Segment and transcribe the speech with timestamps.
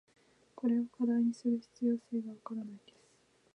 [0.55, 2.95] これを課題にする必要性が分からないです。